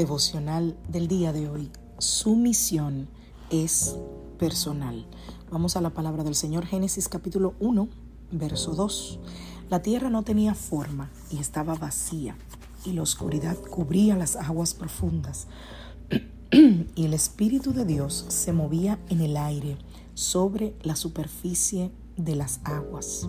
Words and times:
Devocional 0.00 0.78
del 0.88 1.08
día 1.08 1.30
de 1.30 1.50
hoy. 1.50 1.70
Su 1.98 2.34
misión 2.34 3.06
es 3.50 3.98
personal. 4.38 5.06
Vamos 5.50 5.76
a 5.76 5.82
la 5.82 5.90
palabra 5.90 6.24
del 6.24 6.34
Señor 6.34 6.64
Génesis 6.64 7.06
capítulo 7.06 7.52
1, 7.60 7.86
verso 8.32 8.74
2. 8.74 9.18
La 9.68 9.82
tierra 9.82 10.08
no 10.08 10.22
tenía 10.22 10.54
forma 10.54 11.10
y 11.30 11.36
estaba 11.36 11.74
vacía, 11.74 12.34
y 12.86 12.94
la 12.94 13.02
oscuridad 13.02 13.58
cubría 13.58 14.16
las 14.16 14.36
aguas 14.36 14.72
profundas. 14.72 15.48
y 16.50 17.04
el 17.04 17.12
Espíritu 17.12 17.74
de 17.74 17.84
Dios 17.84 18.24
se 18.28 18.54
movía 18.54 18.98
en 19.10 19.20
el 19.20 19.36
aire 19.36 19.76
sobre 20.14 20.74
la 20.82 20.96
superficie 20.96 21.92
de 22.16 22.36
las 22.36 22.60
aguas. 22.64 23.28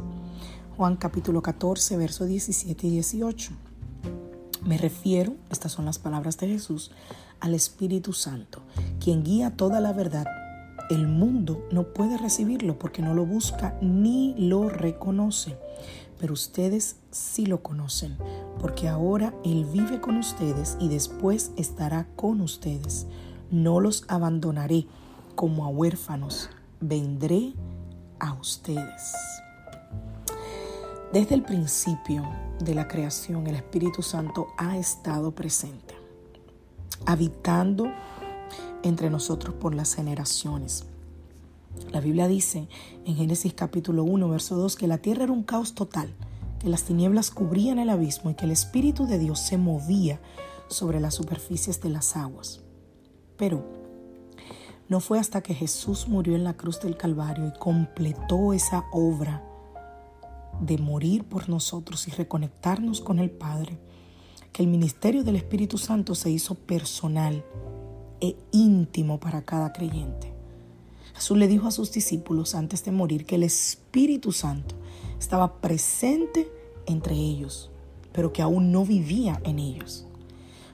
Juan 0.78 0.96
capítulo 0.96 1.42
14, 1.42 1.98
verso 1.98 2.24
17 2.24 2.88
y 2.88 2.92
18. 2.92 3.71
Me 4.64 4.78
refiero, 4.78 5.36
estas 5.50 5.72
son 5.72 5.86
las 5.86 5.98
palabras 5.98 6.38
de 6.38 6.48
Jesús, 6.48 6.92
al 7.40 7.56
Espíritu 7.56 8.14
Santo, 8.14 8.62
quien 9.00 9.24
guía 9.24 9.56
toda 9.58 9.80
la 9.80 9.92
verdad. 9.92 10.26
El 10.92 11.08
mundo 11.08 11.68
no 11.72 11.94
puede 11.94 12.18
recibirlo 12.18 12.78
porque 12.78 13.02
no 13.02 13.16
lo 13.16 13.26
busca 13.26 13.76
ni 13.82 14.36
lo 14.38 14.70
reconoce, 14.70 15.58
pero 16.20 16.34
ustedes 16.34 16.98
sí 17.10 17.48
lo 17.48 17.64
conocen, 17.64 18.18
porque 18.60 18.88
ahora 18.88 19.34
Él 19.44 19.66
vive 19.66 20.00
con 20.00 20.18
ustedes 20.18 20.78
y 20.80 20.90
después 20.90 21.52
estará 21.58 22.08
con 22.16 22.42
ustedes. 22.42 23.08
No 23.50 23.80
los 23.80 24.06
abandonaré 24.10 24.86
como 25.36 25.66
a 25.66 25.70
huérfanos, 25.70 26.50
vendré 26.80 27.54
a 28.20 28.34
ustedes. 28.34 29.41
Desde 31.14 31.36
el 31.36 31.44
principio 31.44 32.24
de 32.64 32.74
la 32.74 32.88
creación, 32.88 33.46
el 33.46 33.56
Espíritu 33.56 34.02
Santo 34.02 34.48
ha 34.58 34.78
estado 34.78 35.36
presente, 35.36 35.94
habitando 37.06 37.92
entre 38.82 39.10
nosotros 39.10 39.54
por 39.56 39.76
las 39.76 39.94
generaciones. 39.94 40.86
La 41.92 42.00
Biblia 42.00 42.30
dice 42.30 42.70
en 43.04 43.16
Génesis 43.18 43.54
capítulo 43.54 44.06
1, 44.06 44.30
verso 44.30 44.56
2, 44.56 44.78
que 44.78 44.88
la 44.88 45.00
tierra 45.00 45.26
era 45.26 45.34
un 45.34 45.44
caos 45.44 45.76
total, 45.76 46.14
que 46.60 46.70
las 46.70 46.84
tinieblas 46.84 47.30
cubrían 47.30 47.78
el 47.78 47.90
abismo 47.90 48.32
y 48.32 48.36
que 48.36 48.46
el 48.46 48.52
Espíritu 48.52 49.06
de 49.06 49.20
Dios 49.20 49.42
se 49.42 49.58
movía 49.58 50.22
sobre 50.70 51.02
las 51.02 51.16
superficies 51.16 51.82
de 51.82 51.90
las 51.90 52.16
aguas. 52.16 52.62
Pero 53.36 53.66
no 54.88 55.02
fue 55.02 55.20
hasta 55.20 55.42
que 55.42 55.56
Jesús 55.56 56.08
murió 56.08 56.38
en 56.38 56.46
la 56.46 56.54
cruz 56.54 56.80
del 56.80 56.96
Calvario 56.96 57.48
y 57.48 57.60
completó 57.60 58.54
esa 58.54 58.86
obra 58.94 59.51
de 60.62 60.78
morir 60.78 61.26
por 61.26 61.50
nosotros 61.50 62.08
y 62.08 62.12
reconectarnos 62.12 63.02
con 63.02 63.20
el 63.20 63.32
Padre, 63.32 63.78
que 64.54 64.64
el 64.64 64.70
ministerio 64.70 65.24
del 65.24 65.36
Espíritu 65.36 65.78
Santo 65.78 66.16
se 66.16 66.30
hizo 66.30 66.56
personal 66.56 67.44
e 68.22 68.36
íntimo 68.52 69.20
para 69.20 69.42
cada 69.42 69.74
creyente. 69.74 70.34
Jesús 71.16 71.38
le 71.38 71.48
dijo 71.48 71.68
a 71.68 71.72
sus 71.72 71.92
discípulos 71.92 72.56
antes 72.56 72.86
de 72.86 72.92
morir 72.92 73.26
que 73.26 73.36
el 73.36 73.44
Espíritu 73.44 74.32
Santo 74.32 74.76
estaba 75.20 75.60
presente 75.60 76.50
entre 76.86 77.16
ellos, 77.16 77.72
pero 78.14 78.32
que 78.32 78.42
aún 78.42 78.72
no 78.72 78.86
vivía 78.86 79.42
en 79.44 79.60
ellos. 79.60 80.06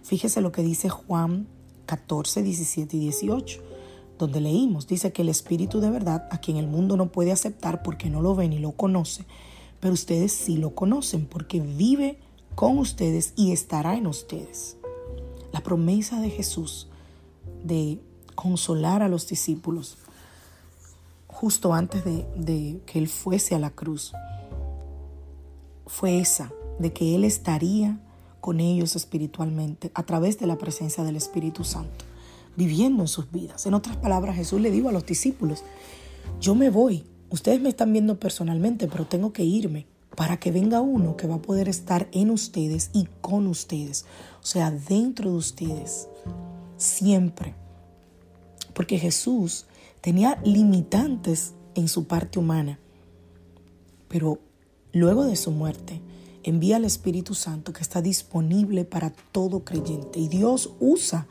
Fíjese 0.04 0.42
lo 0.42 0.52
que 0.52 0.64
dice 0.64 0.90
Juan 0.90 1.48
14, 1.86 2.44
17 2.44 2.98
y 2.98 3.00
18, 3.00 3.62
donde 4.18 4.42
leímos, 4.42 4.88
dice 4.88 5.14
que 5.14 5.22
el 5.22 5.30
Espíritu 5.30 5.80
de 5.80 5.90
verdad, 5.90 6.28
a 6.32 6.40
quien 6.40 6.58
el 6.58 6.68
mundo 6.68 6.98
no 6.98 7.12
puede 7.12 7.32
aceptar 7.32 7.84
porque 7.84 8.10
no 8.10 8.22
lo 8.22 8.36
ve 8.36 8.50
ni 8.50 8.60
lo 8.60 8.72
conoce, 8.74 9.26
pero 9.80 9.94
ustedes 9.94 10.32
sí 10.32 10.58
lo 10.58 10.76
conocen 10.76 11.26
porque 11.26 11.60
vive 11.60 12.20
con 12.56 12.78
ustedes 12.80 13.34
y 13.36 13.52
estará 13.52 13.96
en 13.96 14.08
ustedes. 14.08 14.78
La 15.52 15.62
promesa 15.62 16.20
de 16.20 16.30
Jesús 16.30 16.88
de 17.64 18.00
consolar 18.36 19.02
a 19.02 19.10
los 19.10 19.28
discípulos 19.28 19.98
justo 21.28 21.74
antes 21.74 22.04
de, 22.04 22.82
que 22.86 22.98
Él 22.98 23.08
fuese 23.08 23.54
a 23.54 23.60
la 23.60 23.70
cruz 23.70 24.14
fue 25.86 26.20
esa, 26.20 26.52
de 26.80 26.92
que 26.94 27.16
Él 27.16 27.24
estaría 27.24 28.00
con 28.42 28.60
ellos 28.60 28.96
espiritualmente 28.96 29.92
a 29.94 30.04
través 30.04 30.40
de 30.40 30.48
la 30.48 30.58
presencia 30.58 31.04
del 31.04 31.16
Espíritu 31.16 31.64
Santo, 31.64 32.06
viviendo 32.56 33.04
en 33.04 33.08
sus 33.08 33.32
vidas. 33.32 33.68
En 33.68 33.76
otras 33.76 33.98
palabras, 33.98 34.36
Jesús 34.36 34.60
le 34.60 34.72
dijo 34.72 34.90
a 34.90 34.92
los 34.92 35.06
discípulos, 35.06 35.64
yo 36.40 36.56
me 36.56 36.70
voy, 36.70 37.06
Ustedes 37.30 37.60
me 37.60 37.70
están 37.70 37.92
viendo 37.92 38.20
personalmente, 38.20 38.88
pero 38.88 39.06
tengo 39.06 39.34
que 39.34 39.44
irme 39.44 39.86
para 40.16 40.38
que 40.38 40.52
venga 40.52 40.82
uno 40.82 41.18
que 41.18 41.28
va 41.28 41.36
a 41.36 41.42
poder 41.42 41.68
estar 41.68 42.08
en 42.14 42.32
ustedes 42.32 42.90
y 42.94 43.08
con 43.22 43.48
ustedes. 43.48 44.06
O 44.42 44.46
sea, 44.46 44.72
dentro 44.72 45.32
de 45.32 45.38
ustedes. 45.38 46.08
Siempre. 46.78 47.54
Porque 48.74 48.98
Jesús 48.98 49.66
tenía 50.00 50.40
limitantes 50.46 51.54
en 51.76 51.90
su 51.90 52.06
parte 52.08 52.40
humana. 52.40 52.80
Pero 54.08 54.40
luego 54.94 55.26
de 55.26 55.36
su 55.36 55.52
muerte, 55.52 56.02
envía 56.44 56.78
al 56.78 56.86
Espíritu 56.86 57.34
Santo 57.34 57.74
que 57.74 57.82
está 57.82 58.02
disponible 58.02 58.86
para 58.86 59.12
todo 59.32 59.66
creyente. 59.66 60.20
Y 60.20 60.30
Dios 60.30 60.72
usa 60.80 61.28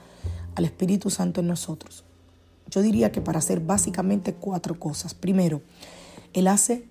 al 0.57 0.67
Espíritu 0.67 1.09
Santo 1.09 1.41
en 1.41 1.47
nosotros 1.47 2.05
yo 2.71 2.83
diría 2.83 3.13
que 3.13 3.21
para 3.21 3.39
hacer 3.39 3.61
básicamente 3.61 4.35
cuatro 4.35 4.79
cosas. 4.79 5.15
Primero, 5.15 5.63
Él 6.33 6.49
hace 6.49 6.89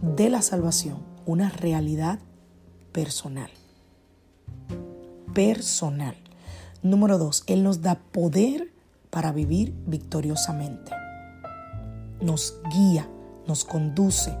de 0.00 0.30
la 0.30 0.42
salvación 0.42 0.98
una 1.26 1.50
realidad 1.50 2.20
personal. 2.92 3.50
Personal. 5.34 6.16
Número 6.82 7.18
dos, 7.18 7.44
Él 7.46 7.62
nos 7.62 7.82
da 7.82 7.96
poder 7.96 8.72
para 9.10 9.32
vivir 9.32 9.74
victoriosamente. 9.86 10.92
Nos 12.20 12.56
guía, 12.72 13.08
nos 13.46 13.64
conduce, 13.64 14.36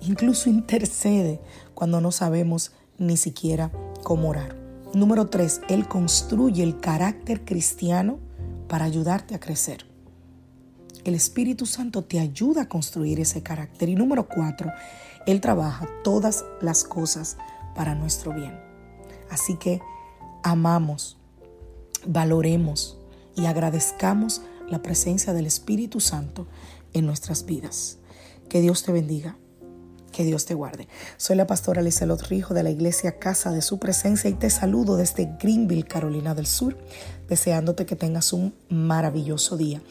incluso 0.00 0.48
intercede 0.48 1.40
cuando 1.74 2.00
no 2.00 2.12
sabemos 2.12 2.72
ni 2.98 3.16
siquiera 3.16 3.70
cómo 4.02 4.28
orar. 4.28 4.56
Número 4.94 5.26
tres, 5.26 5.60
Él 5.68 5.86
construye 5.86 6.62
el 6.62 6.78
carácter 6.80 7.44
cristiano 7.44 8.18
para 8.68 8.84
ayudarte 8.84 9.34
a 9.34 9.40
crecer. 9.40 9.86
El 11.04 11.14
Espíritu 11.14 11.66
Santo 11.66 12.04
te 12.04 12.18
ayuda 12.18 12.62
a 12.62 12.68
construir 12.68 13.20
ese 13.20 13.42
carácter. 13.42 13.88
Y 13.88 13.94
número 13.94 14.28
cuatro, 14.28 14.72
Él 15.26 15.40
trabaja 15.40 15.88
todas 16.02 16.44
las 16.60 16.82
cosas 16.82 17.36
para 17.74 17.94
nuestro 17.94 18.34
bien. 18.34 18.58
Así 19.30 19.56
que 19.56 19.80
amamos, 20.42 21.18
valoremos 22.06 22.98
y 23.36 23.46
agradezcamos 23.46 24.42
la 24.68 24.82
presencia 24.82 25.32
del 25.32 25.46
Espíritu 25.46 26.00
Santo 26.00 26.48
en 26.92 27.06
nuestras 27.06 27.46
vidas. 27.46 27.98
Que 28.48 28.60
Dios 28.60 28.82
te 28.82 28.92
bendiga. 28.92 29.36
Que 30.16 30.24
Dios 30.24 30.46
te 30.46 30.54
guarde. 30.54 30.88
Soy 31.18 31.36
la 31.36 31.46
pastora 31.46 31.82
Lizelot 31.82 32.22
Rijo 32.22 32.54
de 32.54 32.62
la 32.62 32.70
iglesia 32.70 33.18
Casa 33.18 33.50
de 33.50 33.60
Su 33.60 33.78
Presencia 33.78 34.30
y 34.30 34.32
te 34.32 34.48
saludo 34.48 34.96
desde 34.96 35.36
Greenville, 35.38 35.84
Carolina 35.84 36.34
del 36.34 36.46
Sur, 36.46 36.78
deseándote 37.28 37.84
que 37.84 37.96
tengas 37.96 38.32
un 38.32 38.54
maravilloso 38.70 39.58
día. 39.58 39.82